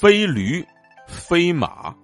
[0.00, 0.66] 飞驴，
[1.06, 1.94] 飞马。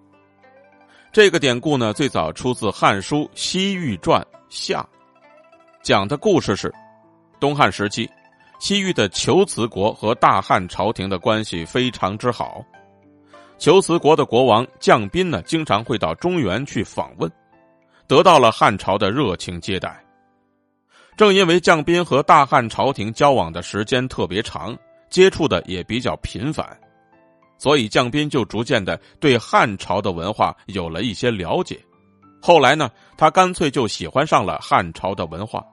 [1.10, 4.83] 这个典故呢，最早出自《汉书·西域传下》，
[5.83, 6.70] 讲的故事是：
[7.40, 8.06] 东汉时期，
[8.59, 12.62] 西域的求辞国和大汉朝廷的关系非常之好。
[13.56, 17.32] 求辞国的国王将宾呢，经常会到中原去访问，
[18.06, 20.04] 得到了汉朝的热情接待。
[21.16, 24.76] 正因为将宾和大汉朝廷交往的时间特别长，
[25.08, 26.78] 接触的也比较频繁。
[27.59, 31.80] 所以，将斌就逐渐的对汉朝的文化有了一些了解。
[32.43, 35.65] 后来呢，他干脆就喜欢上了汉朝的文化。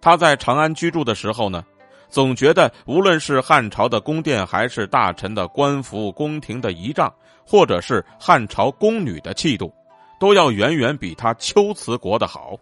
[0.00, 1.64] 他在长安居住的时候呢，
[2.08, 7.12] 总觉得无论是汉朝的宫殿，还是大臣的官服、宫廷的仪仗，
[7.46, 9.72] 或者是汉朝宫女的气度，
[10.20, 12.56] 都要远远比他秋瓷国的好。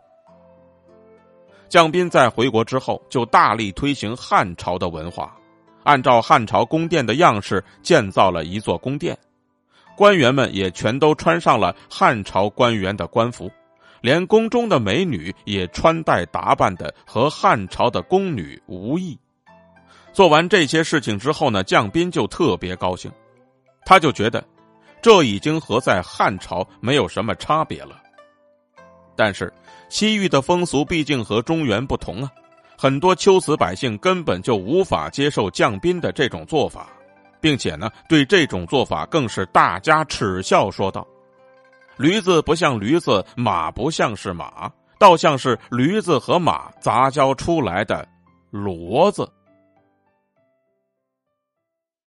[1.69, 5.37] 将斌在回国之后，就大力推行汉朝的文化。
[5.91, 9.19] 按照汉朝宫殿的样式建造了一座宫殿，
[9.97, 13.51] 官员们也全都穿上了汉朝官员的官服，
[14.01, 19.19] 连宫中的美女也穿戴打扮的和汉朝的宫女无异。
[20.13, 23.11] 做完这些事情之后呢，将斌就特别高兴，
[23.85, 24.45] 他就觉得
[25.03, 28.01] 这已经和在汉朝没有什么差别了。
[29.17, 29.53] 但是
[29.89, 32.31] 西域的风俗毕竟和中原不同啊。
[32.83, 36.89] 很多秋子百姓根本就无法接受将宾的这种做法，
[37.39, 41.07] 并且呢，对这种做法更是大加耻笑，说道
[41.99, 48.09] ：“驴子不像驴子，马不像是马，倒像是驴子和马杂交出来的
[48.51, 49.31] 骡子。”